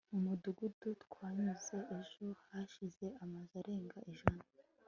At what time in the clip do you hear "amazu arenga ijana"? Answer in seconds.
3.23-4.43